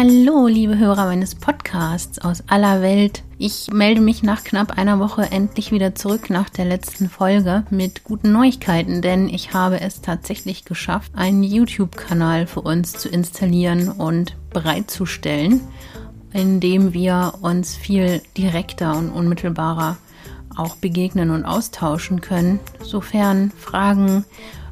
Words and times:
Hallo, 0.00 0.46
liebe 0.46 0.78
Hörer 0.78 1.06
meines 1.06 1.34
Podcasts 1.34 2.20
aus 2.20 2.44
aller 2.46 2.82
Welt. 2.82 3.24
Ich 3.36 3.66
melde 3.72 4.00
mich 4.00 4.22
nach 4.22 4.44
knapp 4.44 4.78
einer 4.78 5.00
Woche 5.00 5.22
endlich 5.22 5.72
wieder 5.72 5.96
zurück 5.96 6.30
nach 6.30 6.48
der 6.50 6.66
letzten 6.66 7.10
Folge 7.10 7.64
mit 7.70 8.04
guten 8.04 8.30
Neuigkeiten, 8.30 9.02
denn 9.02 9.28
ich 9.28 9.54
habe 9.54 9.80
es 9.80 10.00
tatsächlich 10.00 10.64
geschafft, 10.64 11.10
einen 11.16 11.42
YouTube-Kanal 11.42 12.46
für 12.46 12.60
uns 12.60 12.92
zu 12.92 13.08
installieren 13.08 13.88
und 13.88 14.36
bereitzustellen, 14.50 15.62
in 16.32 16.60
dem 16.60 16.92
wir 16.94 17.32
uns 17.40 17.74
viel 17.74 18.22
direkter 18.36 18.96
und 18.96 19.10
unmittelbarer 19.10 19.96
auch 20.56 20.76
begegnen 20.76 21.32
und 21.32 21.44
austauschen 21.44 22.20
können, 22.20 22.60
sofern 22.84 23.50
Fragen 23.50 24.24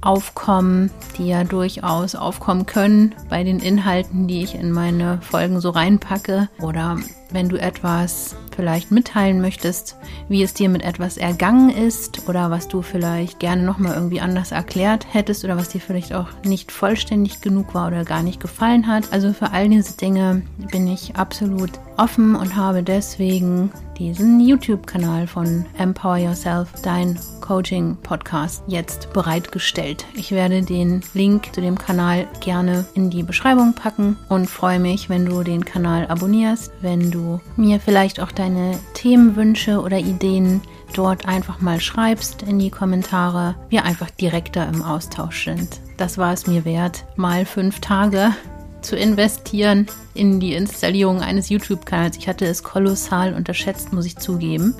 aufkommen, 0.00 0.90
die 1.18 1.28
ja 1.28 1.44
durchaus 1.44 2.14
aufkommen 2.14 2.66
können 2.66 3.14
bei 3.28 3.44
den 3.44 3.58
Inhalten, 3.60 4.26
die 4.26 4.42
ich 4.42 4.54
in 4.54 4.70
meine 4.72 5.20
Folgen 5.22 5.60
so 5.60 5.70
reinpacke. 5.70 6.48
Oder 6.60 6.98
wenn 7.32 7.48
du 7.48 7.56
etwas 7.56 8.36
vielleicht 8.54 8.90
mitteilen 8.90 9.40
möchtest, 9.40 9.96
wie 10.28 10.42
es 10.42 10.52
dir 10.52 10.68
mit 10.68 10.82
etwas 10.82 11.16
ergangen 11.16 11.70
ist 11.70 12.28
oder 12.28 12.50
was 12.50 12.68
du 12.68 12.82
vielleicht 12.82 13.38
gerne 13.38 13.62
nochmal 13.62 13.94
irgendwie 13.94 14.20
anders 14.20 14.52
erklärt 14.52 15.06
hättest 15.10 15.44
oder 15.44 15.56
was 15.56 15.70
dir 15.70 15.80
vielleicht 15.80 16.12
auch 16.12 16.28
nicht 16.44 16.70
vollständig 16.70 17.40
genug 17.40 17.74
war 17.74 17.88
oder 17.88 18.04
gar 18.04 18.22
nicht 18.22 18.40
gefallen 18.40 18.86
hat. 18.86 19.12
Also 19.12 19.32
für 19.32 19.52
all 19.52 19.68
diese 19.68 19.96
Dinge 19.96 20.42
bin 20.70 20.86
ich 20.88 21.16
absolut 21.16 21.70
offen 21.96 22.34
und 22.34 22.56
habe 22.56 22.82
deswegen 22.82 23.70
diesen 23.98 24.40
YouTube-Kanal 24.40 25.26
von 25.26 25.66
Empower 25.76 26.16
Yourself, 26.16 26.68
dein 26.82 27.18
Coaching-Podcast, 27.42 28.62
jetzt 28.66 29.12
bereitgestellt. 29.12 30.06
Ich 30.14 30.30
werde 30.30 30.62
den 30.62 31.02
Link 31.12 31.54
zu 31.54 31.60
dem 31.60 31.76
Kanal 31.76 32.26
gerne 32.40 32.86
in 32.94 33.10
die 33.10 33.22
Beschreibung 33.22 33.74
packen 33.74 34.16
und 34.28 34.48
freue 34.48 34.80
mich, 34.80 35.10
wenn 35.10 35.26
du 35.26 35.42
den 35.42 35.64
Kanal 35.64 36.06
abonnierst, 36.06 36.72
wenn 36.80 37.10
du 37.10 37.19
mir 37.56 37.80
vielleicht 37.80 38.20
auch 38.20 38.32
deine 38.32 38.78
Themenwünsche 38.94 39.80
oder 39.80 39.98
Ideen 39.98 40.60
dort 40.94 41.26
einfach 41.26 41.60
mal 41.60 41.80
schreibst 41.80 42.42
in 42.42 42.58
die 42.58 42.70
Kommentare, 42.70 43.54
wir 43.68 43.84
einfach 43.84 44.10
direkter 44.10 44.68
im 44.68 44.82
Austausch 44.82 45.44
sind. 45.44 45.80
Das 45.96 46.18
war 46.18 46.32
es 46.32 46.46
mir 46.46 46.64
wert, 46.64 47.04
mal 47.16 47.44
fünf 47.44 47.80
Tage 47.80 48.34
zu 48.82 48.96
investieren 48.96 49.86
in 50.14 50.40
die 50.40 50.54
Installierung 50.54 51.20
eines 51.20 51.48
YouTube-Kanals. 51.48 52.16
Ich 52.16 52.28
hatte 52.28 52.46
es 52.46 52.62
kolossal 52.62 53.34
unterschätzt, 53.34 53.92
muss 53.92 54.06
ich 54.06 54.16
zugeben. 54.16 54.74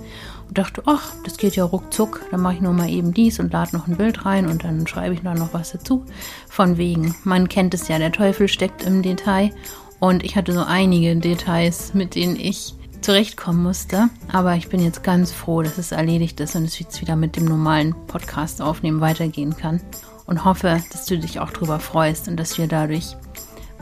Und 0.48 0.59
dachte, 0.59 0.83
ach, 0.86 1.12
das 1.25 1.36
geht 1.36 1.55
ja 1.55 1.64
ruckzuck. 1.64 2.23
Dann 2.31 2.41
mache 2.41 2.55
ich 2.55 2.61
nur 2.61 2.73
mal 2.73 2.89
eben 2.89 3.14
dies 3.14 3.39
und 3.39 3.53
lade 3.53 3.77
noch 3.77 3.86
ein 3.86 3.97
Bild 3.97 4.25
rein 4.27 4.48
und 4.48 4.64
dann 4.64 4.86
schreibe 4.86 5.14
ich 5.14 5.23
da 5.23 5.34
noch 5.34 5.55
was 5.55 5.73
dazu. 5.73 6.05
Von 6.48 6.77
wegen, 6.77 7.14
man 7.25 7.48
kennt 7.48 7.75
es 7.75 7.89
ja, 7.89 7.98
der 7.98 8.11
Teufel 8.11 8.48
steckt 8.48 8.83
im 8.83 9.03
Detail. 9.03 9.53
Und 10.01 10.25
ich 10.25 10.34
hatte 10.34 10.53
so 10.53 10.62
einige 10.62 11.15
Details, 11.17 11.95
mit 11.95 12.15
denen 12.15 12.37
ich 12.37 12.75
zurechtkommen 13.03 13.62
musste. 13.62 14.09
Aber 14.33 14.57
ich 14.57 14.69
bin 14.69 14.83
jetzt 14.83 15.03
ganz 15.03 15.31
froh, 15.31 15.62
dass 15.62 15.79
es 15.79 15.92
erledigt 15.92 16.41
ist 16.41 16.57
und 16.57 16.65
es 16.65 16.79
jetzt 16.79 17.01
wieder 17.01 17.17
mit 17.17 17.37
dem 17.37 17.45
normalen 17.45 17.95
Podcast 18.07 18.61
aufnehmen 18.62 19.01
weitergehen 19.01 19.57
kann. 19.57 19.81
Und 20.27 20.45
hoffe, 20.45 20.83
dass 20.92 21.07
du 21.07 21.19
dich 21.19 21.41
auch 21.41 21.51
darüber 21.51 21.81
freust 21.81 22.29
und 22.29 22.37
dass 22.37 22.57
wir 22.57 22.67
dadurch 22.67 23.17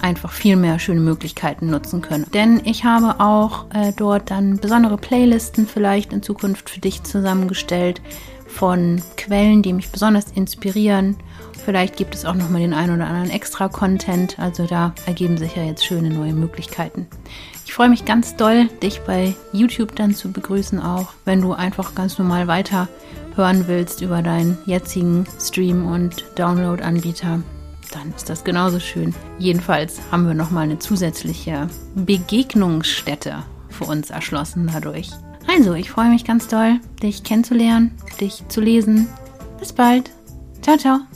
einfach 0.00 0.33
viel 0.33 0.56
mehr 0.56 0.78
schöne 0.78 1.00
Möglichkeiten 1.00 1.70
nutzen 1.70 2.00
können. 2.00 2.27
Denn 2.32 2.62
ich 2.64 2.84
habe 2.84 3.20
auch 3.20 3.66
äh, 3.75 3.92
dort 3.94 4.30
dann 4.30 4.56
besondere 4.56 4.97
Playlisten 4.97 5.66
vielleicht 5.66 6.12
in 6.12 6.22
Zukunft 6.22 6.70
für 6.70 6.80
dich 6.80 7.03
zusammengestellt 7.03 8.00
von 8.47 9.03
Quellen, 9.16 9.62
die 9.62 9.72
mich 9.72 9.91
besonders 9.91 10.30
inspirieren. 10.32 11.16
Vielleicht 11.69 11.98
gibt 11.98 12.14
es 12.14 12.24
auch 12.24 12.33
noch 12.33 12.48
mal 12.48 12.61
den 12.61 12.72
einen 12.72 12.94
oder 12.94 13.08
anderen 13.08 13.28
extra 13.28 13.69
Content. 13.69 14.38
Also 14.38 14.66
da 14.66 14.94
ergeben 15.05 15.36
sich 15.36 15.55
ja 15.55 15.64
jetzt 15.64 15.84
schöne 15.84 16.08
neue 16.08 16.33
Möglichkeiten. 16.33 17.06
Ich 17.66 17.75
freue 17.75 17.91
mich 17.91 18.06
ganz 18.06 18.36
doll, 18.36 18.69
dich 18.83 19.02
bei 19.02 19.34
YouTube 19.52 19.94
dann 19.94 20.14
zu 20.14 20.33
begrüßen 20.33 20.80
auch, 20.80 21.08
wenn 21.27 21.42
du 21.42 21.52
einfach 21.52 21.94
ganz 21.94 22.16
normal 22.16 22.47
weiter 22.47 22.88
hören 23.37 23.65
willst 23.69 24.00
über 24.00 24.22
deinen 24.22 24.56
jetzigen 24.65 25.26
Stream- 25.38 25.87
und 25.87 26.25
Download-Anbieter 26.37 27.41
dann 27.92 28.15
ist 28.16 28.31
das 28.31 28.44
genauso 28.44 28.81
schön. 28.81 29.15
Jedenfalls 29.38 30.00
haben 30.10 30.26
wir 30.26 30.34
nochmal 30.34 30.65
eine 30.65 30.78
zusätzliche 30.78 31.69
Begegnungsstätte 31.94 33.42
für 33.69 33.84
uns 33.84 34.09
erschlossen 34.09 34.71
dadurch. 34.72 35.10
Also, 35.47 35.75
ich 35.75 35.91
freue 35.91 36.09
mich 36.09 36.25
ganz 36.25 36.48
doll, 36.48 36.81
dich 37.03 37.25
kennenzulernen, 37.25 37.92
dich 38.22 38.42
zu 38.48 38.62
lesen. 38.62 39.06
Bis 39.59 39.75
bald. 39.75 40.10
Ciao, 40.62 40.78
ciao. 40.78 41.07